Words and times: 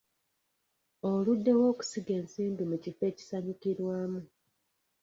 Oluddewo 1.11 1.63
okusiga 1.71 2.11
ensimbi 2.19 2.63
mu 2.69 2.77
kifo 2.83 3.03
ekisanyukirwamu. 3.11 4.21